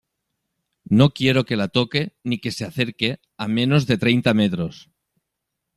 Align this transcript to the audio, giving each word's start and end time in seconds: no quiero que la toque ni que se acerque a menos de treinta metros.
no 0.99 1.13
quiero 1.13 1.45
que 1.47 1.55
la 1.61 1.67
toque 1.67 2.03
ni 2.27 2.39
que 2.41 2.51
se 2.57 2.65
acerque 2.65 3.09
a 3.37 3.45
menos 3.47 3.85
de 3.85 3.99
treinta 4.03 4.31
metros. 4.41 4.89